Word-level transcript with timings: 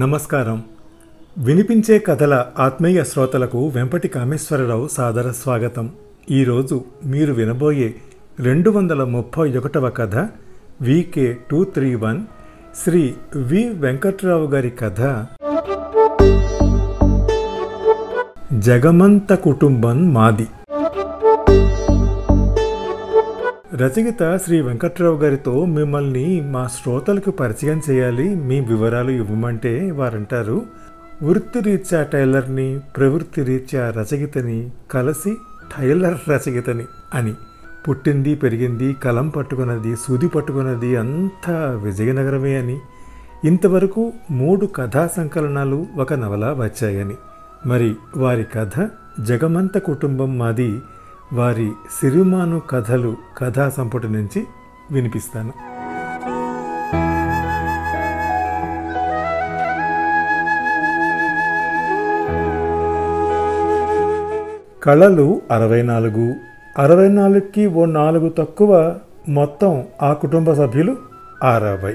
నమస్కారం. 0.00 0.64
వినిపించే 1.38 1.98
కథల 1.98 2.46
ఆత్మీయ 2.58 3.04
శ్రోతలకు 3.04 3.68
వెంపటి 3.68 4.08
కామేశ్వరరావు 4.08 4.88
సాదర 4.88 5.30
స్వాగతం. 5.30 5.90
ఈరోజు 6.30 6.84
మీరు 7.04 7.32
వినబోయే 7.32 7.94
రెండు 8.40 8.70
వందల 8.70 9.04
ముప్పై 9.04 9.56
ఒకటవ 9.56 9.90
కథ 9.90 10.16
V K 10.80 11.36
two 11.50 11.64
three 11.64 11.94
one 11.94 12.20
Shri 12.84 13.14
V 13.36 13.68
Venkatrao 13.68 14.46
గారి 14.46 14.70
కథ. 14.70 15.00
జగమంత 18.58 19.34
కుటుంబం 19.34 20.14
మాది. 20.14 20.46
రచయిత 23.74 24.40
శ్రీ 24.44 24.60
వెంకట్రావు 24.60 25.16
గారితో 25.16 25.64
మిమ్మల్ని 25.64 26.40
మా 26.40 26.66
శ్రోతలకు 26.66 27.30
పరిచయం 27.30 27.82
చేయాలి 27.90 28.34
మీ 28.34 28.60
వివరాలు 28.60 29.10
ఇవ్వమంటే 29.10 29.90
వారంటారు. 29.90 30.62
వృత్తిరీత్యా 31.22 32.02
టైలర్ని 32.02 32.80
ప్రవృత్తి 32.96 33.42
రీత్యా 33.42 33.90
రచయితని 33.90 34.70
కలిసి 34.90 35.36
టైలర్ 35.78 36.30
రచయితని 36.30 36.84
అని. 37.14 37.34
పుట్టింది 37.88 38.34
పెరిగింది 38.34 38.92
కలం 38.92 39.28
పట్టుకున్నది 39.28 39.96
సూది 39.96 40.28
పట్టుకున్నది 40.28 40.96
అంతా 40.96 41.80
విజయనగరమే 41.84 42.56
అని. 42.56 42.78
ఇంతవరకు 43.44 44.12
మూడు 44.30 44.66
కథా 44.66 45.06
సంకలనాలు 45.16 45.86
ఒక 45.96 46.14
నవల 46.14 46.44
వచ్చాయని. 46.44 47.14
మరి 47.66 47.94
వారి 48.16 48.44
కథ 48.44 48.88
జగమంత 49.20 49.78
కుటుంబం 49.78 50.38
మాది 50.38 50.80
వారి 51.32 51.72
సిరిమాను 52.00 52.60
కథలు 52.60 53.16
కథా 53.38 53.68
సంపుటి 53.68 54.08
నుంచి 54.08 54.46
వినిపిస్తాను. 54.90 55.52
కళలు 64.82 65.40
అరవై 65.50 65.82
నాలుగు 65.82 66.34
అరవై 66.78 67.08
నాలుగుకి 67.08 67.66
ఓ 67.66 67.84
నాలుగు 67.84 68.28
తక్కువ 68.28 68.98
మొత్తం 69.28 69.84
ఆ 70.02 70.12
కుటుంబ 70.12 70.52
సభ్యులు 70.52 70.96
అరవై 71.42 71.94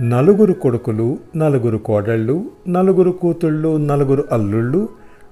నలుగురు 0.00 0.52
కొడుకులు 0.52 1.18
నలుగురు 1.36 1.78
కోడళ్ళు 1.78 2.50
నలుగురు 2.68 3.10
కూతుళ్ళు 3.10 3.76
నలుగురు 3.76 4.24
అల్లుళ్ళు 4.32 4.88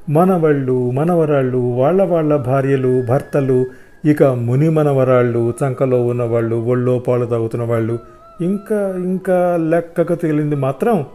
మనవళ్ళు 0.08 0.90
మనవరాళ్ళు 0.90 1.58
వాళ్ళ 1.58 2.02
వాళ్ళ 2.02 2.36
భార్యలు 2.36 3.02
భర్తలు 3.08 3.66
ఇక 4.04 4.22
ముని 4.22 4.68
మనవరాళ్ళు 4.68 5.54
చంకలో 5.64 6.06
ఉన్నవాళ్ళు 6.06 6.56
ఒళ్ళో 6.56 6.98
పాలు 6.98 7.26
తాగుతున్న 7.26 7.64
వాళ్ళు 7.64 7.98
ఇంకా 8.40 8.94
ఇంకా 8.96 9.56
లెక్కకు 9.56 10.14
తేలింది 10.14 10.56
మాత్రం 10.56 11.06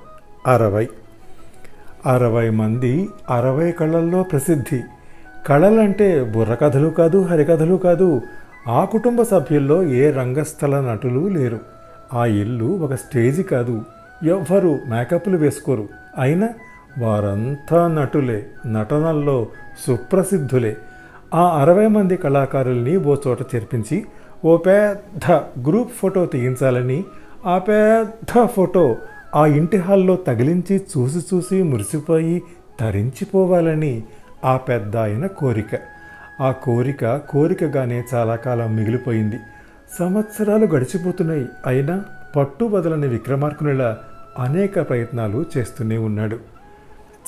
అరవై. 0.48 0.88
అరవై 2.06 2.50
మంది 2.50 3.10
అరవై 3.30 3.72
కళల్లో 3.72 4.24
ప్రసిద్ధి. 4.24 4.82
కళలంటే 5.48 6.32
బుర్రకథలు 6.36 6.90
కాదు 6.90 7.22
హరికథలు 7.22 7.76
కాదు. 7.76 8.22
ఆ 8.68 8.86
కుటుంబ 8.86 9.22
సభ్యుల్లో 9.22 9.84
ఏ 9.84 10.12
రంగస్థల 10.12 10.82
నటులు 10.82 11.28
లేరు. 11.28 11.60
ఆ 12.14 12.26
ఇల్లు 12.26 12.66
ఒక 12.66 12.94
స్టేజి 12.94 13.44
కాదు. 13.44 13.82
ఎవ్వరు 14.24 14.80
మేకప్లు 14.90 15.38
వేసుకోరు. 15.38 15.88
అయినా 16.20 16.50
వారంతా 17.00 17.88
నటులే 17.88 18.46
నటనల్లో 18.66 19.48
సుప్రసిద్ధులే. 19.88 20.78
ఆ 21.34 21.62
అరవై 21.62 21.88
మంది 21.88 22.18
కళాకారుల్ని 22.18 22.98
ఓ 22.98 23.16
చోట 23.28 23.42
చేర్పించి 23.42 24.06
ఓ 24.46 24.58
పెద్ద 24.58 25.32
గ్రూప్ 25.68 25.92
ఫోటో 25.92 26.26
తీయించాలని 26.26 27.04
ఆ 27.46 27.58
పెద్ద 27.58 28.46
ఫోటో 28.46 28.98
ఆ 29.36 29.46
ఇంటి 29.46 29.78
హాల్లో 29.78 30.16
తగిలించి 30.16 30.82
చూసి 30.98 31.36
చూసి 31.36 31.64
మురిసిపోయి 31.64 32.42
తరించిపోవాలని 32.80 34.04
ఆ 34.46 34.58
పెద్ద 34.58 34.98
ఆయన 34.98 35.26
కోరిక. 35.26 35.80
ఆ 36.42 36.52
కోరిక 36.52 37.18
కోరికగానే 37.18 38.04
చాలా 38.14 38.36
కాలం 38.36 38.76
మిగిలిపోయింది. 38.76 39.36
సంవత్సరాలు 40.00 40.66
గడిచిపోతున్నాయి. 40.66 41.46
అయినా 41.66 42.06
పట్టు 42.36 42.66
వదలని 42.66 43.08
విక్రమార్కునిలా 43.08 43.98
అనేక 44.40 44.90
ప్రయత్నాలు 44.90 45.46
చేస్తూనే 45.58 45.98
ఉన్నాడు. 45.98 46.51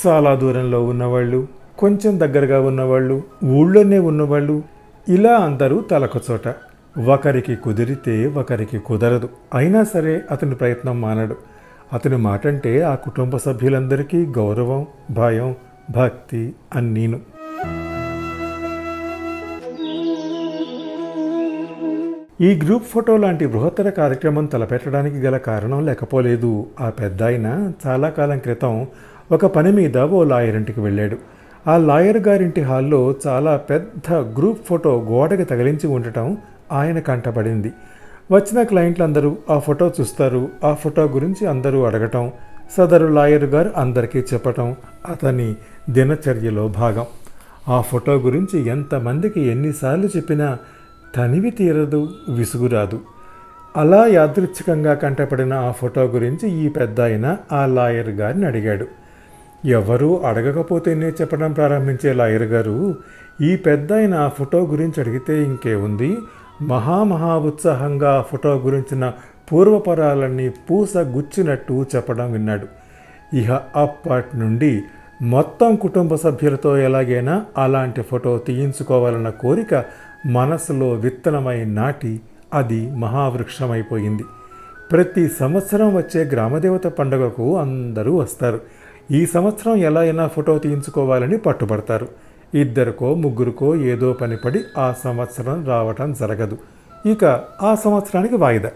చాలా 0.07 0.35
దూరంలో 0.35 0.85
ఉన్నవాళ్ళు 0.85 1.47
కొంచెం 1.77 2.19
దగ్గరగా 2.19 2.61
ఉన్నవాళ్ళు 2.61 3.23
ఊళ్ళోనే 3.45 3.99
ఉన్నవాళ్ళు 3.99 4.63
ఇలా 5.09 5.33
అందరూ 5.33 5.81
తలకు 5.81 6.19
చోట. 6.31 6.55
ఒకరికి 7.09 7.55
కుదిరితే 7.55 8.27
ఒకరికి 8.27 8.79
కుదరదు. 8.79 9.29
అయినా 9.53 9.83
సరే 9.83 10.21
అతని 10.31 10.55
ప్రయత్నం 10.55 11.01
మానడు. 11.01 11.35
అతని 11.93 12.17
మాటంటే 12.17 12.81
ఆ 12.81 12.95
కుటుంబ 12.95 13.37
సభ్యులందరికీ 13.37 14.25
గౌరవం 14.25 14.87
భయం 15.11 15.55
భక్తి 15.89 16.55
అన్నీను. 16.75 17.19
ఈ 22.41 22.59
గ్రూప్ 22.65 22.83
ఫోటో 22.83 23.17
లాంటి 23.17 23.45
బృహత్తర 23.45 23.89
కార్యక్రమం 23.89 24.45
తలపెట్టడానికి 24.45 25.19
గల 25.19 25.37
కారణం 25.37 25.85
లేకపోలేదు. 25.85 26.65
ఆ 26.79 26.89
పెద్ద 26.89 27.23
ఆయన 27.23 27.71
చాలా 27.87 28.09
కాలం 28.09 28.39
క్రితం 28.39 28.87
ఒక 29.33 29.45
పని 29.45 29.71
మీద 29.71 29.97
ఓ 29.97 30.23
లాయర్ 30.23 30.55
ఇంటికి 30.55 30.81
వెళ్ళాడు. 30.81 31.17
ఆ 31.67 31.77
లాయర్ 31.77 32.17
గారింటి 32.17 32.61
హాల్లో 32.61 33.15
చాలా 33.27 33.57
పెద్ద 33.57 34.13
గ్రూప్ 34.13 34.65
ఫోటో 34.65 35.01
గోడకి 35.09 35.43
తగిలించి 35.43 35.87
ఉండటం 35.87 36.37
ఆయన 36.71 36.99
కంటపడింది. 36.99 37.73
వచ్చిన 38.31 38.63
క్లయింట్లందరూ 38.63 39.37
ఆ 39.49 39.59
ఫోటో 39.59 39.93
చూస్తారు 40.01 40.49
ఆ 40.63 40.73
ఫోటో 40.73 41.03
గురించి 41.03 41.47
అందరూ 41.47 41.83
అడగటం 41.83 42.31
సదరు 42.77 43.07
లాయర్ 43.07 43.43
గారు 43.43 43.71
అందరికీ 43.77 44.19
చెప్పటం 44.19 44.75
అతని 45.09 45.55
దినచర్యలో 45.89 46.67
భాగం. 46.67 47.05
ఆ 47.67 47.81
ఫోటో 47.81 48.13
గురించి 48.13 48.67
ఎంతమందికి 48.67 49.41
ఎన్నిసార్లు 49.41 50.07
చెప్పినా 50.17 50.57
తనివి 51.15 51.51
తీరదు 51.51 52.09
విసుగురాదు. 52.29 52.99
అలా 53.77 54.05
యాదృచ్ఛికంగా 54.05 54.93
కంటపడిన 54.93 55.53
ఆ 55.53 55.71
ఫోటో 55.71 56.03
గురించి 56.03 56.65
ఈ 56.65 56.69
పెద్ద 56.69 56.99
ఆ 57.51 57.65
లాయర్ 57.65 58.09
గారిని 58.09 58.45
అడిగాడు. 58.45 58.87
ఎవరూ 59.65 60.17
అడగకపోతేనే 60.17 61.09
చెప్పడం 61.09 61.51
ప్రారంభించే 61.51 62.13
లాయర్ 62.13 62.43
గారు 62.43 62.95
ఈ 63.41 63.55
పెద్ద 63.55 63.93
ఆయన 63.93 64.15
ఆ 64.15 64.27
ఫోటో 64.27 64.59
గురించి 64.59 65.01
అడిగితే 65.01 65.43
ఇంకేముంది? 65.43 66.17
మహామహా 66.61 67.37
ఉత్సాహంగా 67.37 68.19
ఆ 68.19 68.21
ఫోటో 68.21 68.53
గురించిన 68.53 69.11
పూర్వపరాలన్నీ 69.51 70.49
పూస 70.49 70.97
గుచ్చినట్టు 70.97 71.85
చెప్పడం 71.95 72.31
విన్నాడు. 72.31 72.67
ఇహ 73.35 73.59
అప్పటి 73.75 74.39
నుండి 74.39 74.81
మొత్తం 75.21 75.75
కుటుంబ 75.75 76.15
సభ్యులతో 76.15 76.77
ఎలాగైనా 76.77 77.45
అలాంటి 77.57 78.01
ఫోటో 78.01 78.37
తీయించుకోవాలన్న 78.37 79.29
కోరిక 79.29 79.85
మనసులో 80.25 80.89
విత్తనమై 80.89 81.65
నాటి 81.65 82.21
అది 82.53 82.95
మహావృక్షమైపోయింది. 82.95 84.23
ప్రతి 84.91 85.29
సంవత్సరం 85.39 85.97
వచ్చే 85.97 86.23
గ్రామదేవత 86.23 86.87
పండుగకు 86.87 87.57
అందరూ 87.57 88.17
వస్తారు. 88.17 88.59
ఈ 89.11 89.25
సంవత్సరం 89.25 89.75
ఎలా 89.75 90.01
అయినా 90.01 90.27
ఫోటో 90.27 90.59
తీయించుకోవాలని 90.59 91.37
పట్టుబడతారు. 91.37 92.07
ఇద్దరికో 92.53 93.13
ముగ్గురికో 93.13 93.75
ఏదో 93.75 94.13
పని 94.13 94.37
పడి 94.37 94.63
ఆ 94.77 94.93
సంవత్సరం 95.03 95.65
రావటం 95.65 96.13
జరగదు. 96.13 96.57
ఇక 97.05 97.25
ఆ 97.61 97.75
సంవత్సరానికి 97.75 98.35
వాయిదా. 98.35 98.71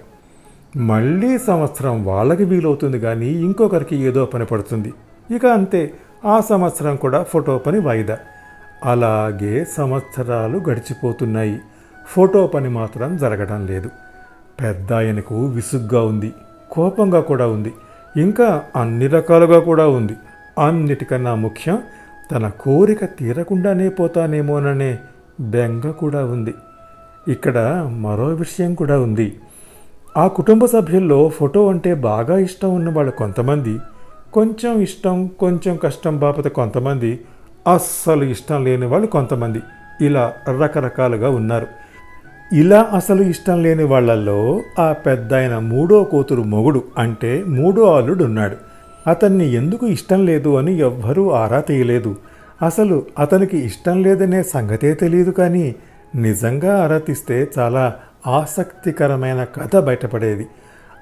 మళ్ళీ 0.77 1.37
సంవత్సరం 1.37 2.03
వాళ్ళకి 2.03 2.43
వీలవుతుంది 2.43 2.99
కానీ 2.99 3.25
ఇంకొకరికి 3.25 3.95
ఏదో 3.95 4.25
పని 4.25 4.45
పడుతుంది. 4.45 4.93
ఇక 5.35 5.45
అంతే 5.45 5.93
ఆ 6.25 6.39
సంవత్సరం 6.39 6.95
కూడా 6.95 7.23
ఫోటో 7.23 7.57
పని 7.57 7.79
వాయిదా. 7.79 8.17
అలాగే 8.85 9.65
సంవత్సరాలు 9.65 10.57
గడిచిపోతున్నాయి. 10.57 11.59
ఫోటో 12.07 12.47
పని 12.47 12.69
మాత్రం 12.69 13.17
జరగడం 13.17 13.67
లేదు. 13.67 13.89
పెద్ద 14.61 14.93
ఆయనకు 14.93 15.45
విసుగ్గా 15.45 16.01
ఉంది. 16.01 16.33
కోపంగా 16.71 17.19
కూడా 17.19 17.47
ఉంది. 17.47 17.73
ఇంకా 18.17 18.63
అన్ని 18.75 19.07
రకాలుగా 19.07 19.59
కూడా 19.59 19.87
ఉంది. 19.87 20.13
అన్నిటికన్నా 20.59 21.35
ముఖ్యం 21.35 21.81
తన 22.31 22.47
కోరిక 22.47 23.05
తీరకుండానే 23.05 23.89
పోతానేమోననే 23.89 24.97
బెంగ 25.39 25.91
కూడా 25.91 26.25
ఉంది. 26.25 26.53
ఇక్కడ 27.27 27.87
మరో 27.89 28.27
విషయం 28.27 28.73
కూడా 28.73 28.99
ఉంది. 28.99 29.39
ఆ 30.17 30.27
కుటుంబ 30.27 30.65
సభ్యుల్లో 30.65 31.29
ఫోటో 31.29 31.69
అంటే 31.69 31.93
బాగా 31.93 32.37
ఇష్టం 32.37 32.75
ఉన్న 32.75 32.89
వాళ్ళు 32.89 33.11
కొంతమంది 33.11 33.79
కొంచెం 34.33 34.81
ఇష్టం 34.81 35.27
కొంచెం 35.27 35.77
కష్టం 35.77 36.17
బాపత 36.17 36.47
కొంతమంది 36.47 37.19
అస్సలు 37.73 38.23
ఇష్టం 38.23 38.63
లేని 38.63 38.85
వాళ్ళు 38.85 39.07
కొంతమంది. 39.07 39.61
ఇలా 40.01 40.33
రకరకాలుగా 40.61 41.29
ఉన్నారు. 41.29 41.67
ఇలా 42.53 42.89
అసలు 42.93 43.21
ఇష్టం 43.21 43.63
లేని 43.63 43.83
వాళ్ళల్లో 43.83 44.61
ఆ 44.79 44.93
పెద్ద 44.93 45.33
ఆయన 45.33 45.57
మూడో 45.57 46.03
కూతురు 46.03 46.41
మొగుడు 46.41 46.83
అంటే 46.97 47.43
మూడో 47.47 47.95
అల్లుడు 47.95 48.23
ఉన్నాడు. 48.23 48.55
అతన్ని 49.07 49.53
ఎందుకు 49.53 49.87
ఇష్టం 49.87 50.25
లేదు 50.25 50.57
అని 50.57 50.79
ఎవ్వరూ 50.79 51.29
ఆరా 51.29 51.59
తీయలేదు. 51.59 52.15
అసలు 52.61 53.05
అతనికి 53.19 53.57
ఇష్టం 53.57 54.03
లేదనే 54.03 54.43
సంగతే 54.43 54.93
తెలియదు 54.93 55.31
కానీ 55.31 55.75
నిజంగా 56.15 56.83
ఆరా 56.83 56.97
తీస్తే 56.97 57.47
చాలా 57.59 57.95
ఆసక్తికరమైన 58.27 59.43
కథ 59.43 59.75
బయటపడేది. 59.75 60.47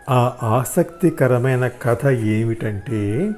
ఆ 0.09 0.31
ఆసక్తికరమైన 0.43 1.69
కథ 1.83 2.07
ఏమిటంటే 2.07 3.31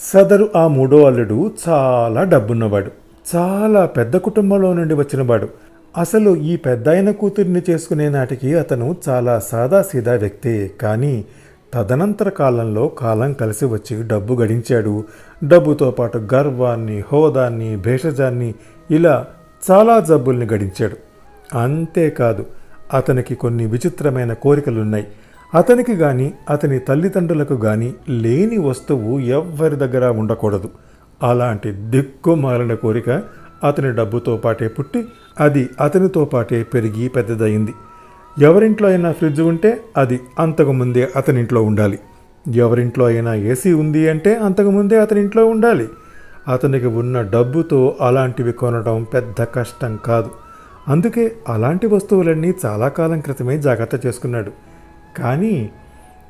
సదరు 0.00 0.50
ఆ 0.56 0.66
మూడో 0.66 1.06
అల్లుడు 1.06 1.50
చాలా 1.68 2.24
డబ్బున్నవాడు. 2.24 3.09
చాలా 3.26 3.86
పెద్ద 3.86 4.16
కుటుంబంలో 4.16 4.74
నుండి 4.74 4.94
వచ్చినవాడు 4.94 5.48
అసలు 5.98 6.36
ఈ 6.36 6.56
పెద్దాయన 6.56 7.10
కూతురిని 7.10 7.62
చేసుకునే 7.70 8.08
నాటికి 8.08 8.54
అతను 8.54 8.96
చాలా 9.08 9.38
సాదాసీదా 9.38 10.14
వ్యక్తే. 10.14 10.70
కానీ 10.80 11.24
తదనంతర 11.74 12.28
కాలంలో 12.28 12.88
కాలం 12.88 13.32
కలిసి 13.32 13.64
వచ్చి 13.64 14.02
డబ్బు 14.02 14.34
గడించాడు. 14.34 15.04
డబ్బుతో 15.44 15.90
పాటు 15.90 16.18
గర్వాన్ని 16.34 17.02
హోదాన్ని 17.12 17.76
భేషజాన్ని 17.76 18.54
ఇలా 18.90 19.26
చాలా 19.70 20.00
జబ్బుల్ని 20.00 20.46
గడించాడు. 20.46 20.96
అంతేకాదు 21.56 22.46
అతనికి 22.92 23.34
కొన్ని 23.34 23.66
విచిత్రమైన 23.66 24.32
కోరికలున్నాయి. 24.32 25.06
అతనికి 25.54 25.96
కానీ 25.96 26.32
అతని 26.50 26.78
తల్లిదండ్రులకు 26.78 27.56
కానీ 27.56 27.94
లేని 28.08 28.58
వస్తువు 28.58 29.18
ఎవ్వరి 29.20 29.76
దగ్గర 29.76 30.08
ఉండకూడదు. 30.10 30.70
అలాంటి 31.22 31.72
దిక్కుమాలిన 31.72 32.74
కోరిక 32.74 33.22
అతని 33.64 33.96
డబ్బుతో 33.96 34.36
పాటే 34.36 34.68
పుట్టి 34.68 35.06
అది 35.40 35.68
అతనితో 35.80 36.24
పాటే 36.24 36.62
పెరిగి 36.62 37.08
పెద్దదయింది. 37.08 37.74
ఎవరింట్లో 38.38 38.88
అయినా 38.88 39.12
ఫ్రిడ్జ్ 39.12 39.40
ఉంటే 39.40 39.80
అది 39.96 40.20
అంతకుముందే 40.38 41.08
అతనింట్లో 41.16 41.62
ఉండాలి. 41.62 41.98
ఎవరింట్లో 42.54 43.06
అయినా 43.06 43.34
ఏసీ 43.34 43.72
ఉంది 43.72 44.10
అంటే 44.10 44.34
అంతకుముందే 44.34 45.00
అతనింట్లో 45.00 45.46
ఉండాలి. 45.46 45.88
అతనికి 46.48 46.86
ఉన్న 46.86 47.22
డబ్బుతో 47.22 47.96
అలాంటివి 48.00 48.52
కొనడం 48.52 49.06
పెద్ద 49.14 49.42
కష్టం 49.42 49.98
కాదు. 50.06 50.30
అందుకే 50.88 51.32
అలాంటి 51.48 51.86
వస్తువులన్నీ 51.86 52.54
చాలా 52.66 52.88
కాలం 52.88 53.20
క్రితమే 53.20 53.58
జాగ్రత్త 53.58 54.06
చేసుకున్నాడు. 54.06 54.50
కానీ 55.18 55.70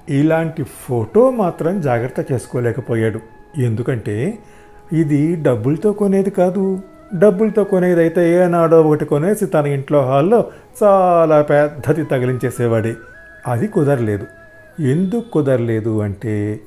ఇలాంటి 0.08 0.62
ఫోటో 0.62 1.30
మాత్రం 1.30 1.80
జాగ్రత్త 1.80 2.32
చేసుకోలేకపోయాడు. 2.32 3.20
ఎందుకంటే 3.60 4.38
ఇది 4.92 5.36
డబ్బులతో 5.42 5.92
కొనేది 5.92 6.30
కాదు. 6.30 6.80
డబ్బులతో 7.18 7.64
కొనేది 7.64 8.00
అయితే 8.00 8.44
ఏనాడో 8.44 8.82
ఒకటి 8.82 9.04
కొనేసి 9.04 9.46
తన 9.46 9.66
ఇంట్లో 9.66 10.00
హాల్లో 10.02 10.44
చాలా 10.82 11.42
పెద్దది 11.42 12.04
తగిలించేసేవాడే. 12.04 12.94
అది 13.46 13.66
కుదరలేదు. 13.66 14.26
ఎందుకు 14.82 15.30
కుదరలేదు 15.32 16.00
అంటే 16.02 16.60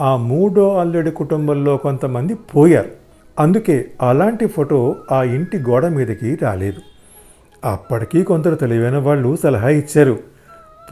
ఆ 0.00 0.16
మూడో 0.16 0.78
అల్లుడి 0.78 1.10
కుటుంబంలో 1.10 1.76
కొంతమంది 1.76 2.34
పోయారు. 2.34 2.88
అందుకే 3.40 3.84
అలాంటి 4.02 4.46
ఫోటో 4.46 4.96
ఆ 5.12 5.22
ఇంటి 5.22 5.58
గోడ 5.58 5.86
మీదకి 5.86 6.38
రాలేదు. 6.42 6.80
అప్పటికీ 7.64 8.22
కొందరు 8.22 8.54
తెలివైన 8.54 8.96
వాళ్ళు 8.98 9.36
సలహా 9.36 9.68
ఇచ్చారు. 9.68 10.18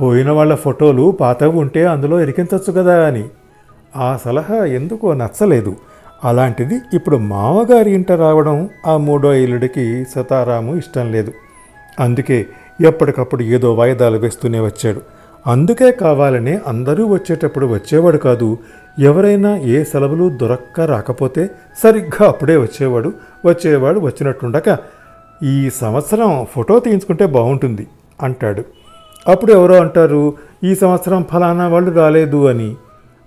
పోయిన 0.01 0.31
వాళ్ళ 0.31 0.55
ఫోటోలు 0.55 1.11
పాతవి 1.21 1.51
ఉంటే 1.51 1.87
అందులో 1.87 2.21
ఎరికించవచ్చు 2.21 2.73
కదా 2.73 3.07
అని. 3.07 3.29
ఆ 3.97 4.19
సలహా 4.25 4.65
ఎందుకో 4.65 5.15
నచ్చలేదు. 5.15 5.77
అలాంటిది 6.25 6.81
ఇప్పుడు 6.95 7.17
మామగారి 7.17 7.91
ఇంట 7.91 8.13
రావడం 8.13 8.69
ఆ 8.87 8.97
మూడో 8.97 9.35
ఇల్లుడికి 9.35 10.05
సతారాము 10.15 10.77
ఇష్టం 10.77 11.13
లేదు. 11.13 11.33
అందుకే 12.01 12.47
ఎప్పటికప్పుడు 12.81 13.43
ఏదో 13.43 13.75
వాయిదాలు 13.75 14.19
వేస్తూనే 14.19 14.61
వచ్చాడు. 14.61 15.01
అందుకే 15.47 15.93
కావాలనే 15.93 16.61
అందరూ 16.67 17.07
వచ్చేటప్పుడు 17.07 17.67
వచ్చేవాడు 17.67 18.17
కాదు. 18.17 18.59
ఎవరైనా 18.99 19.57
ఏ 19.57 19.85
సెలవులు 19.85 20.39
దొరక్క 20.39 20.81
రాకపోతే 20.81 21.51
సరిగ్గా 21.83 22.29
అప్పుడే 22.29 22.57
వచ్చేవాడు. 22.57 23.13
వచ్చేవాడు 23.47 24.01
వచ్చినట్టుండక 24.01 24.79
ఈ 25.43 25.71
సంవత్సరం 25.71 26.47
ఫోటో 26.53 26.79
తీయించుకుంటే 26.79 27.27
బాగుంటుంది 27.27 27.87
అంటాడు. 28.23 28.65
అప్పుడు 29.29 29.53
ఎవరో 29.53 29.77
అంటారు 29.77 30.35
ఈ 30.65 30.75
సంవత్సరం 30.75 31.27
ఫలానా 31.33 31.69
వాళ్ళు 31.69 31.91
రాలేదు 31.91 32.47
అని. 32.47 32.77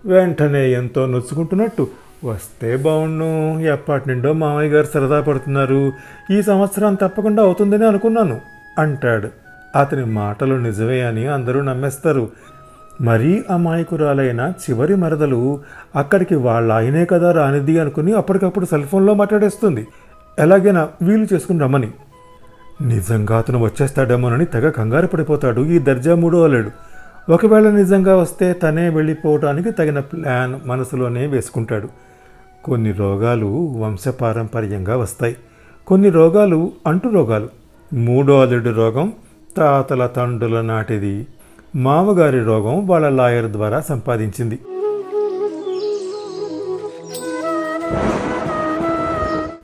వెంటనే 0.05 0.71
ఎంతో 0.71 1.05
నొచ్చుకుంటున్నట్టు 1.05 1.87
వస్తే 2.23 2.77
బాగుండు 2.77 3.59
ఎప్పటి 3.59 4.09
నుండో 4.09 4.33
మామయ్య 4.33 4.69
గారు 4.69 4.87
సరదా 4.93 5.21
పడుతున్నారు. 5.21 5.91
ఈ 6.31 6.41
సంవత్సరం 6.41 6.95
తప్పకుండా 6.95 7.43
అవుతుందని 7.43 7.87
అనుకున్నాను 7.87 8.41
అంటాడు. 8.79 9.27
అతని 9.75 10.05
మాటలు 10.05 10.55
నిజమే 10.55 11.01
అని 11.01 11.27
అందరూ 11.27 11.61
నమ్మేస్తారు. 11.61 12.29
మరీ 13.01 13.43
అమాయకురాలైన 13.49 14.53
చివరి 14.69 14.95
మరదలు 14.95 15.59
అక్కడికి 15.95 16.35
వాళ్ళ 16.35 16.71
ఆయనే 16.71 17.05
కదా 17.05 17.31
రానిది 17.31 17.79
అనుకుని 17.79 18.13
అప్పటికప్పుడు 18.13 18.65
సెల్ 18.65 18.83
ఫోన్లో 18.83 19.13
మాట్లాడేస్తుంది. 19.13 19.87
ఎలాగైనా 20.39 20.89
వీలు 21.01 21.27
చేసుకుని 21.33 21.59
రమ్మని. 21.59 21.91
నిజంగా 22.81 23.37
అతను 23.37 23.63
వచ్చేస్తాడేమోనని 23.63 24.45
తెగ 24.45 24.69
కంగారు 24.69 25.07
పడిపోతాడు 25.07 25.61
ఈ 25.61 25.79
దర్జా 25.79 26.15
మూడో 26.15 26.43
అల్లుడు. 26.43 26.71
ఒకవేళ 27.31 27.69
నిజంగా 27.69 28.15
వస్తే 28.15 28.53
తనే 28.53 28.89
వెళ్ళిపోవటానికి 28.89 29.71
తగిన 29.71 29.99
ప్లాన్ 29.99 30.55
మనసులోనే 30.65 31.25
వేసుకుంటాడు. 31.25 32.10
కొన్ని 32.63 32.91
రోగాలు 32.91 33.73
వంశపారంపర్యంగా 33.77 34.97
వస్తాయి. 34.97 35.35
కొన్ని 35.87 36.09
రోగాలు 36.09 36.71
అంటు 36.87 37.07
రోగాలు 37.07 37.49
మూడో 37.93 38.41
అల్లుడి 38.41 38.69
రోగం 38.69 39.13
తాతల 39.57 40.07
తండ్రుల 40.07 40.61
నాటిది. 40.61 41.27
మామగారి 41.75 42.43
రోగం 42.43 42.87
వాళ్ళ 42.87 43.09
లాయర్ 43.09 43.51
ద్వారా 43.51 43.79
సంపాదించింది. 43.79 44.59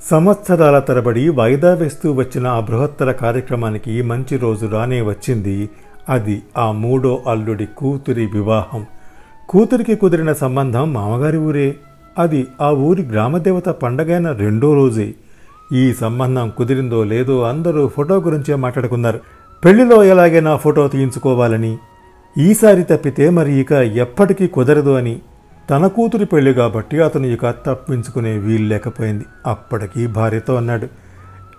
సంవత్సరాల 0.01 0.79
తరబడి 0.79 1.29
వాయిదా 1.29 1.73
వేస్తూ 1.73 2.13
వచ్చిన 2.13 2.47
ఆ 2.47 2.59
బృహత్తర 2.59 3.11
కార్యక్రమానికి 3.11 4.01
మంచి 4.01 4.37
రోజు 4.37 4.65
రానే 4.65 5.01
వచ్చింది. 5.01 5.69
అది 6.09 6.43
ఆ 6.57 6.71
మూడో 6.71 7.23
అల్లుడి 7.27 7.65
కూతురి 7.65 8.25
వివాహం. 8.25 8.85
కూతురికి 9.49 9.95
కుదిరిన 9.95 10.33
సంబంధం 10.33 10.93
మామగారి 10.93 11.37
ఊరే. 11.37 11.75
అది 12.17 12.47
ఆ 12.61 12.71
ఊరి 12.71 13.01
గ్రామదేవత 13.01 13.69
పండగైన 13.69 14.31
రెండో 14.31 14.73
రోజే. 14.73 15.13
ఈ 15.73 15.93
సంబంధం 15.93 16.51
కుదిరిందో 16.57 17.03
లేదో 17.03 17.41
అందరూ 17.41 17.87
ఫోటో 17.87 18.15
గురించే 18.15 18.55
మాట్లాడుకున్నారు. 18.55 19.19
పెళ్ళిలో 19.65 20.03
ఎలాగైనా 20.03 20.55
ఫోటో 20.55 20.87
తీయించుకోవాలని. 20.87 21.77
ఈసారి 22.37 22.83
తప్పితే 22.83 23.29
మరి 23.29 23.53
ఇక 23.53 23.71
ఎప్పటికీ 23.71 24.47
కుదరదు 24.47 24.89
అని. 24.89 25.19
తన 25.69 25.87
కూతురి 25.87 26.25
పెళ్ళి 26.25 26.53
కాబట్టి 26.53 26.99
అతను 26.99 27.25
ఇక 27.25 27.49
తప్పించుకునే 27.49 28.37
వీలు 28.37 28.67
లేకపోయింది. 28.67 29.25
అప్పటికీ 29.47 30.07
భార్యతో 30.07 30.55
అన్నాడు. 30.55 30.87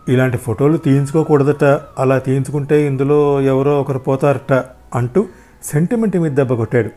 ఇలాంటి 0.08 0.36
ఫోటోలు 0.36 0.76
తీయించుకోకూడదట. 0.76 1.64
అలా 1.98 2.18
తీయించుకుంటే 2.18 2.86
ఇందులో 2.86 3.40
ఎవరో 3.40 3.80
ఒకరు 3.80 3.98
పోతారట 3.98 4.64
అంటూ 4.94 5.24
సెంటిమెంట్ 5.64 6.16
మీద 6.16 6.32
దెబ్బ 6.32 6.54
కొట్టాడు. 6.54 6.90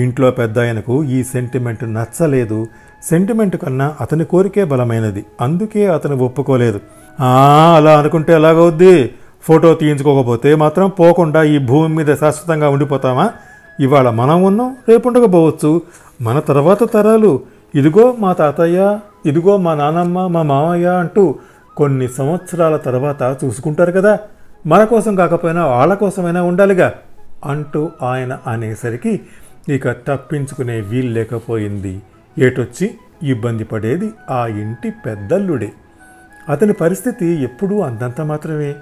ఇంట్లో 0.00 0.30
పెద్ద 0.30 0.58
ఆయనకు 0.58 1.04
ఈ 1.04 1.24
సెంటిమెంట్ 1.24 1.94
నచ్చలేదు. 1.94 2.66
సెంటిమెంట్ 3.06 3.56
కన్నా 3.56 3.94
అతని 4.00 4.24
కోరికే 4.24 4.64
బలమైనది. 4.64 5.26
అందుకే 5.40 5.86
అతను 5.86 6.16
ఒప్పుకోలేదు. 6.16 6.80
"ఆ, 7.20 7.74
అలా 7.76 7.98
అనుకుంటే 7.98 8.32
ఎలాగవుద్ది? 8.32 9.14
ఫోటో 9.42 9.74
తీయించుకోకపోతే 9.74 10.54
మాత్రం 10.54 10.88
పోకుండా 10.88 11.42
ఈ 11.42 11.58
భూమి 11.58 11.96
మీద 11.96 12.16
శాశ్వతంగా 12.16 12.68
ఉండిపోతామా? 12.68 13.30
ఇవాళ 13.80 14.10
మనం 14.10 14.42
ఉన్నాం 14.42 14.76
రేపు 14.88 15.08
ఉండకపోవచ్చు. 15.08 15.82
మన 16.20 16.38
తర్వాత 16.38 16.92
తరాలు. 16.92 17.40
ఇదిగో 17.74 18.16
మా 18.18 18.32
తాతయ్య 18.32 18.98
ఇదిగో 19.26 19.56
మా 19.56 19.74
నానమ్మ 19.74 20.26
మా 20.26 20.42
మామయ్య 20.42 20.86
అంటూ 20.86 21.34
కొన్ని 21.76 22.08
సంవత్సరాల 22.08 22.76
తర్వాత 22.76 23.36
చూసుకుంటారు 23.44 23.92
కదా. 23.92 24.18
మన 24.66 24.84
కోసం 24.84 25.14
కాకపోయినా 25.14 25.66
వాళ్ళ 25.66 25.94
కోసమైనా 25.94 26.42
ఉండాలిగా 26.42 26.94
అంటూ 27.44 27.90
ఆయన 28.02 28.38
అనేసరికి 28.46 29.20
ఇక 29.68 29.90
తప్పించుకునే 29.90 30.80
వీలు 30.80 31.10
లేకపోయింది. 31.10 32.02
ఏటొచ్చి 32.38 32.94
ఇబ్బంది 33.22 33.64
పడేది 33.64 34.12
ఆ 34.30 34.46
ఇంటి 34.46 34.90
పెద్దల్లుడే. 34.90 35.72
అతని 36.48 36.72
పరిస్థితి 36.72 37.26
ఎప్పుడూ 37.26 37.80
అంతంత 37.80 38.20
మాత్రమే. 38.20 38.74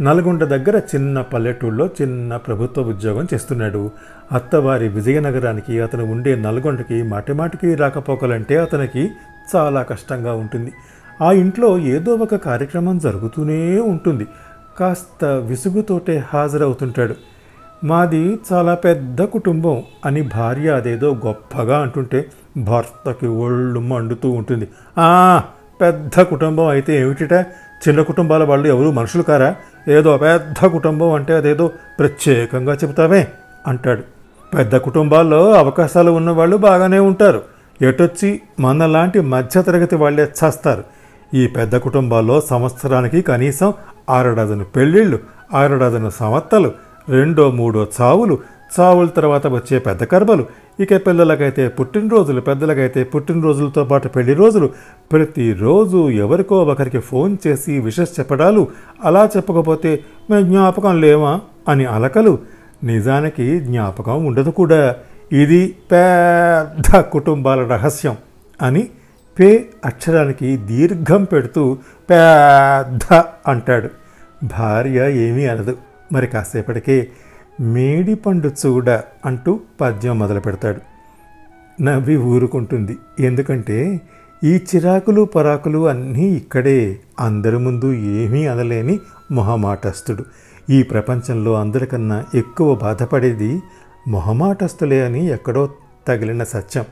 నల్గొండ 0.00 0.44
దగ్గర 0.44 0.78
చిన్న 0.78 1.20
పల్లెటూళ్ళలో 1.20 1.86
చిన్న 1.86 2.36
ప్రభుత్వ 2.36 2.82
ఉద్యోగం 2.82 3.26
చేస్తున్నాడు. 3.34 3.90
అత్తవారి 4.32 4.88
విజయనగరానికి 4.88 5.80
అతను 5.80 6.04
ఉండే 6.04 6.36
నల్గొండకి 6.36 7.02
మాటిమాటికి 7.02 7.74
రాకపోకలంటే 7.74 8.56
అతనికి 8.56 9.10
చాలా 9.56 9.82
కష్టంగా 9.82 10.32
ఉంటుంది. 10.32 10.72
ఆ 11.22 11.32
ఇంట్లో 11.32 11.78
ఏదో 11.78 12.14
ఒక 12.14 12.34
కార్యక్రమం 12.34 12.98
జరుగుతూనే 12.98 13.78
ఉంటుంది. 13.78 14.26
కాస్త 14.78 15.24
విసుగుతోటే 15.24 16.24
హాజరవుతుంటాడు. 16.32 17.14
మాది 17.84 18.38
చాలా 18.52 18.74
పెద్ద 18.74 19.22
కుటుంబం 19.22 19.82
అని 20.04 20.22
భార్య 20.22 20.70
అదేదో 20.70 21.16
గొప్పగా 21.26 21.78
అంటుంటే 21.78 22.26
భర్తకి 22.56 23.26
ఒళ్ళు 23.26 23.80
మండుతూ 23.80 24.30
ఉంటుంది. 24.30 24.68
ఆ 24.98 25.42
పెద్ద 25.80 26.20
కుటుంబం 26.20 26.66
అయితే 26.66 27.00
ఏమిటిట? 27.00 27.32
చిన్న 27.88 28.02
కుటుంబాల 28.02 28.44
వాళ్ళు 28.44 28.68
ఎవరు 28.68 28.90
మనుషులు 28.90 29.22
కారా? 29.22 29.56
ఏదో 29.88 30.16
పెద్ద 30.16 30.66
కుటుంబం 30.66 31.12
అంటే 31.12 31.34
అదేదో 31.34 31.70
ప్రత్యేకంగా 31.98 32.74
చెబుతావే 32.74 33.28
అంటాడు. 33.66 34.02
పెద్ద 34.54 34.76
కుటుంబాల్లో 34.76 35.52
అవకాశాలు 35.52 36.10
ఉన్నవాళ్ళు 36.10 36.56
బాగానే 36.56 36.98
ఉంటారు. 36.98 37.42
ఎటొచ్చి 37.82 38.40
మనలాంటి 38.60 39.20
మధ్యతరగతి 39.20 39.96
వాళ్ళే 39.96 40.28
చేస్తారు. 40.44 40.84
ఈ 41.34 41.46
పెద్ద 41.46 41.76
కుటుంబాల్లో 41.76 42.40
సంవత్సరానికి 42.40 43.22
కనీసం 43.22 43.74
ఆరు 44.10 44.30
డజను 44.30 44.64
పెళ్ళిళ్ళు 44.64 45.18
ఆరు 45.54 45.76
డజను 45.76 46.10
సమత్తలు 46.10 46.72
రెండో 47.08 47.50
మూడో 47.50 47.86
చావులు. 48.00 48.38
చావుల 48.80 49.06
తర్వాత 49.06 49.46
వచ్చే 49.46 49.78
పెద్ద 49.78 50.04
కర్మలు. 50.04 50.46
ఇక 50.80 51.06
పిల్లలకైతే 51.06 51.68
పుట్టినరోజులు 51.68 52.40
పెద్దలకైతే 52.40 53.04
పుట్టినరోజులతో 53.04 53.84
పాటు 53.84 54.08
పెళ్ళి 54.08 54.34
రోజులు. 54.34 54.70
ప్రతిరోజు 55.12 56.10
ఎవరికో 56.10 56.64
ఒకరికి 56.64 56.98
ఫోన్ 56.98 57.36
చేసి 57.46 57.78
విషస్ 57.78 58.20
చెప్పడాలు. 58.20 58.68
అలా 59.04 59.30
చెప్పకపోతే 59.36 60.00
మేము 60.30 60.42
జ్ఞాపకం 60.46 61.00
లేవా? 61.00 61.40
అని 61.68 61.84
అలకలు. 61.84 62.38
నిజానికి 62.84 63.60
జ్ఞాపకం 63.60 64.24
ఉండదు 64.24 64.50
కూడా. 64.50 64.96
ఇది 65.32 65.76
పెద్ద 65.92 67.00
కుటుంబాల 67.00 67.60
రహస్యం 67.66 68.16
అని 68.62 68.88
పే 69.38 69.66
అక్షరానికి 69.84 70.56
దీర్ఘం 70.56 71.24
పెడుతూ 71.24 71.78
పెద్ద 72.10 73.22
అంటాడు. 73.46 73.88
భార్య 74.44 75.28
ఏమీ 75.28 75.46
అనదు. 75.46 75.76
మరి 76.12 76.26
కాసేపటికే 76.26 77.08
మేడి 77.60 78.14
పండు 78.14 78.48
చూడ 78.48 78.90
అంటూ 79.26 79.60
పద్యం 79.80 80.18
మొదలు 80.18 80.40
పెడతాడు 80.40 80.80
నవ్వి 81.82 82.16
ఊరుకుంటుంది. 82.16 82.98
ఎందుకంటే 83.20 84.00
ఈ 84.44 84.54
చిరాకులు 84.54 85.24
పరాకులు 85.24 85.88
అన్నీ 85.88 86.26
ఇక్కడే. 86.28 87.00
అందరి 87.20 87.58
ముందు 87.58 87.92
ఏమీ 87.92 88.46
అనలేని 88.46 89.00
మొహమాటస్థుడు. 89.30 90.24
ఈ 90.70 90.82
ప్రపంచంలో 90.82 91.54
అందరికన్నా 91.54 92.24
ఎక్కువ 92.34 92.74
బాధపడేది 92.74 93.62
మొహమాటస్థులే 94.08 95.04
అని 95.04 95.26
ఎక్కడో 95.26 95.68
తగిలిన 96.08 96.44
సత్యం. 96.44 96.84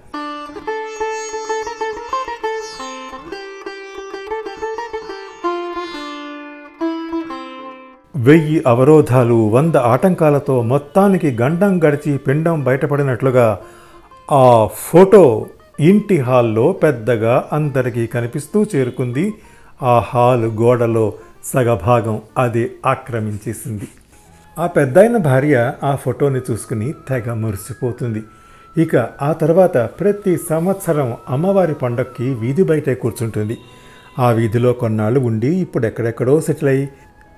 వెయ్యి 8.27 8.62
అవరోధాలు 8.67 9.35
వంద 9.35 9.77
ఆటంకాలతో 9.77 10.62
మొత్తానికి 10.62 11.29
గండం 11.43 11.85
గడిచి 11.85 12.19
పిండం 12.19 12.65
బయటపడినట్లుగా 12.65 13.59
ఆ 14.33 14.69
ఫోటో 14.75 15.47
ఇంటి 15.81 16.17
హాల్లో 16.19 16.73
పెద్దగా 16.73 17.35
అందరికీ 17.53 18.07
కనిపిస్తూ 18.07 18.67
చేరుకుంది. 18.77 19.35
ఆ 19.83 19.99
హాలు 19.99 20.47
గోడలో 20.47 21.12
సగభాగం 21.45 22.23
అది 22.39 22.71
ఆక్రమించేసింది. 22.87 23.89
ఆ 24.59 24.67
పెద్దయిన 24.67 25.17
భార్య 25.17 25.73
ఆ 25.85 25.95
ఫోటోని 25.95 26.41
చూసుకుని 26.50 26.95
తెగ 27.09 27.35
మురిసిపోతుంది. 27.35 28.23
ఇక 28.77 28.97
ఆ 29.23 29.33
తర్వాత 29.33 29.77
ప్రతి 29.79 30.37
సంవత్సరం 30.50 31.17
అమ్మవారి 31.29 31.75
పండక్కి 31.75 32.35
వీధి 32.35 32.62
బయటే 32.62 32.95
కూర్చుంటుంది. 32.95 33.59
ఆ 34.19 34.31
వీధిలో 34.31 34.73
కొన్నాళ్ళు 34.73 35.21
ఉండి 35.21 35.50
ఇప్పుడు 35.57 35.87
ఎక్కడెక్కడో 35.87 36.41
సెటిల్ 36.41 36.69
అయ్యి 36.69 36.89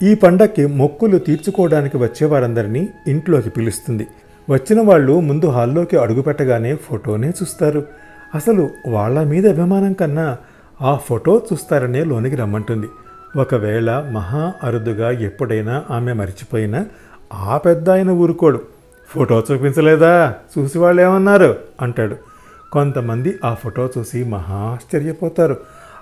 ఈ 0.02 0.14
పండక్కి 0.14 0.66
మొక్కులు 0.66 1.18
తీర్చుకోవడానికి 1.18 1.96
వచ్చేవారందరినీ 1.96 2.88
ఇంట్లోకి 3.06 3.50
పిలుస్తుంది. 3.50 4.06
వచ్చిన 4.50 4.80
వాళ్ళు 4.80 5.20
ముందు 5.20 5.46
హాల్లోకి 5.46 5.96
అడుగుపెట్టగానే 5.96 6.74
ఫోటోనే 6.74 7.28
చూస్తారు. 7.28 7.86
అసలు 8.34 8.70
వాళ్ళ 8.88 9.22
మీద 9.22 9.48
అభిమానం 9.48 9.92
కన్నా 9.92 10.36
ఆ 10.82 10.94
ఫోటో 10.96 11.42
చూస్తారనే 11.52 12.04
లోనికి 12.04 12.36
రమ్మంటుంది. 12.36 12.86
ఒకవేళ 13.36 14.08
మహా 14.12 14.52
అరుదుగా 14.62 15.10
ఎప్పుడైనా 15.10 15.84
ఆమె 15.90 16.12
మరిచిపోయినా 16.12 16.86
ఆ 17.34 17.58
పెద్ద 17.58 17.90
ఆయన 17.90 18.10
ఊరుకోడు. 18.10 18.60
ఫోటో 19.08 19.44
చూపించలేదా? 19.52 20.34
చూసి 20.58 20.78
వాళ్ళు 20.78 21.02
ఏమన్నారు? 21.02 21.56
అంటాడు. 21.82 22.16
కొంతమంది 22.72 23.38
ఆ 23.44 23.54
ఫోటో 23.54 23.90
చూసి 23.98 24.24
మహా 24.24 24.54
ఆశ్చర్యపోతారు. 24.54 25.56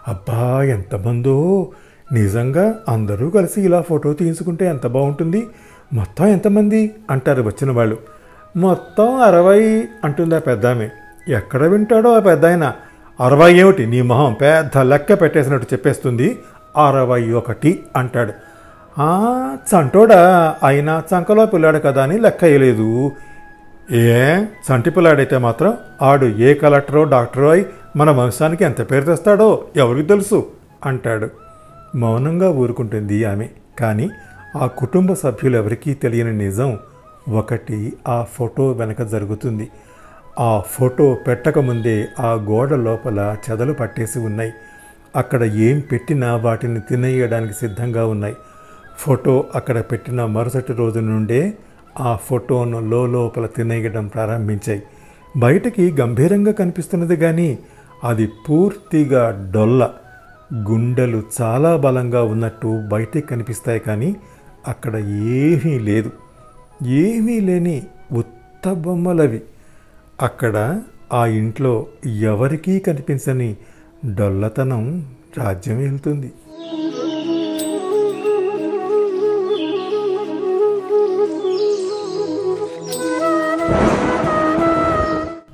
అబ్బా 0.09 0.63
ఎంతమందో 0.63 1.69
నిజంగా 2.13 2.75
అందరూ 2.89 3.31
కలిసి 3.31 3.63
ఇలా 3.63 3.81
ఫోటో 3.81 4.13
తీసుకుంటే 4.13 4.67
ఎంత 4.67 4.87
బాగుంటుంది? 4.87 5.49
మొత్తం 5.93 6.27
ఎంతమంది? 6.27 6.95
అంటారు 7.11 7.43
వచ్చిన 7.43 7.71
వాళ్ళు. 7.71 7.97
మొత్తం 8.57 9.21
అరవై 9.21 9.89
అంటుంది 10.05 10.35
ఆ 10.35 10.39
పెద్ద 10.39 10.67
ఆమె 10.67 10.89
ఎక్కడ 11.29 11.63
వింటాడో 11.63 12.17
ఆ 12.17 12.19
పెద్ద 12.19 12.47
ఆయన 12.47 12.73
అరవై 13.21 13.55
ఏమిటి? 13.55 13.87
నీ 13.87 14.03
మొహం 14.03 14.33
పెద్ద 14.33 14.79
లెక్క 14.79 15.21
పెట్టేసినట్టు 15.21 15.67
చెప్పేస్తుంది. 15.73 16.39
అరవై 16.89 17.31
ఒకటి 17.31 17.83
అంటాడు. 17.97 18.33
చంటోడా 19.55 20.55
అయినా 20.65 21.03
చంకలో 21.15 21.47
పిల్లాడు 21.47 21.79
కదా 21.79 22.03
అని 22.03 22.19
లెక్క 22.19 22.45
వేయలేదు. 22.45 23.13
ఏ? 23.91 24.45
చంటి 24.45 24.91
పిల్లాడైతే 24.91 25.39
మాత్రం 25.39 25.77
ఆడు 26.03 26.27
ఏ 26.27 26.55
కలెక్టరో 26.55 27.05
డాక్టరో 27.05 27.49
అయి 27.49 27.67
మన 27.97 28.11
వంశానికి 28.11 28.65
ఎంత 28.65 28.91
పేరు 28.91 29.05
తెస్తాడో 29.05 29.65
ఎవరికి 29.77 30.09
తెలుసు? 30.09 30.47
అంటాడు. 30.87 31.50
మౌనంగా 31.95 32.51
ఊరుకుంటుంది 32.51 33.25
ఆమె. 33.25 33.49
కానీ 33.81 34.11
ఆ 34.57 34.67
కుటుంబ 34.67 35.13
సభ్యులు 35.13 35.57
ఎవరికీ 35.57 35.95
తెలియని 35.95 36.39
నిజం 36.39 36.79
ఒకటి 37.29 37.93
ఆ 38.09 38.23
ఫోటో 38.23 38.71
వెనక 38.71 39.03
జరుగుతుంది. 39.03 39.69
ఆ 40.41 40.63
ఫోటో 40.67 41.17
పెట్టకముందే 41.27 42.09
ఆ 42.21 42.33
గోడ 42.33 42.75
లోపల 42.75 43.37
చెదలు 43.51 43.73
పట్టేసి 43.73 44.19
ఉన్నాయి. 44.19 44.53
అక్కడ 45.17 45.43
ఏం 45.43 45.83
పెట్టినా 45.93 46.37
వాటిని 46.37 46.81
తినేయడానికి 46.81 47.55
సిద్ధంగా 47.55 48.07
ఉన్నాయి. 48.07 48.37
ఫోటో 48.99 49.45
అక్కడ 49.55 49.81
పెట్టిన 49.81 50.25
మరుసటి 50.25 50.73
రోజు 50.73 50.99
నుండే 50.99 51.53
ఆ 52.01 52.17
ఫోటోను 52.17 53.07
లోపల 53.07 53.47
తినేయడం 53.47 54.07
ప్రారంభించాయి. 54.07 54.83
బయటకి 55.37 55.97
గంభీరంగా 56.01 56.53
కనిపిస్తున్నది 56.53 57.17
కానీ 57.17 57.59
అది 58.05 58.27
పూర్తిగా 58.27 59.51
డొల్ల. 59.55 59.91
గుండెలు 60.55 61.23
చాలా 61.41 61.77
బలంగా 61.77 62.23
ఉన్నట్టు 62.23 62.89
బయటికి 62.89 63.27
కనిపిస్తాయి 63.27 63.81
కానీ 63.81 64.17
అక్కడ 64.69 64.97
ఏమీ 64.97 65.79
లేదు. 65.79 66.13
ఏమీ 66.85 67.41
లేని 67.41 67.83
ఉత్త 68.13 68.73
బొమ్మలవి. 68.73 69.43
అక్కడ 70.23 70.83
ఆ 71.13 71.27
ఇంట్లో 71.27 71.87
ఎవరికీ 72.07 72.79
కనిపించని 72.79 73.57
డొల్లతనం 74.15 75.07
రాజ్యం 75.39 75.77
వెళ్తుంది. 75.77 76.33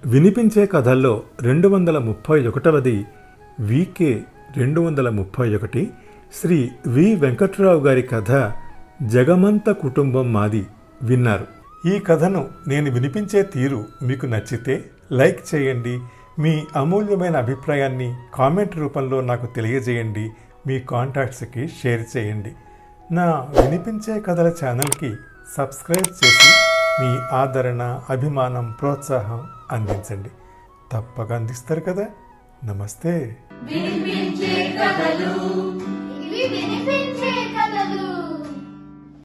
వినిపించే 0.07 0.67
కథల్లో 0.67 1.23
రెండు 1.43 1.69
వందల 1.69 1.99
ముప్పై 1.99 2.47
ఒకటవది 2.47 3.07
వికే 3.61 4.25
రెండు 4.57 4.81
వందల 4.81 5.09
ముప్పై 5.09 5.55
ఒకటి 5.55 5.91
శ్రీ 6.41 6.71
వి 6.87 7.15
వెంకట్రావు 7.15 7.81
గారి 7.81 8.03
కథ 8.03 8.53
జగమంత 9.03 9.71
కుటుంబం 9.71 10.33
మాది 10.33 10.67
విన్నారు. 11.03 11.47
ఈ 11.87 11.99
కథను 11.99 12.49
నేను 12.69 12.91
వినిపించే 12.91 13.43
తీరు 13.43 13.85
మీకు 14.03 14.27
నచ్చితే 14.27 14.85
లైక్ 15.13 15.55
చేయండి 15.55 16.01
మీ 16.39 16.65
అమూల్యమైన 16.77 17.37
అభిప్రాయాన్ని 17.37 18.15
కామెంట్ 18.35 18.77
రూపంలో 18.77 19.21
నాకు 19.21 19.47
తెలియజేయండి 19.47 20.31
మీ 20.67 20.81
కాంటాక్ట్స్కి 20.81 21.69
షేర్ 21.69 22.17
చేయండి. 22.17 22.53
నా 23.13 23.49
వినిపించే 23.65 24.21
కథల 24.21 24.53
ఛానల్కి 24.65 25.15
సబ్స్క్రైబ్ 25.57 26.25
చేసి 26.25 26.53
మీ 27.03 27.37
ఆదరణ 27.37 28.01
అభిమానం 28.11 28.75
ప్రోత్సాహం 28.81 29.47
అందించండి. 29.73 30.31
తప్పక 30.93 31.33
అందిస్తారు 31.33 31.81
కదా. 31.81 32.07
నమస్తే. 32.65 33.37
వినిపించే 33.63 34.77
కథలు. 34.79 35.33
ఇవి 36.25 36.49
వినిపించే 36.49 37.06